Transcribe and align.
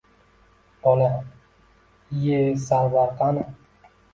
Bola: 0.81 1.09
iye 2.15 2.39
Sarvar 2.65 3.09
kani? 3.17 3.43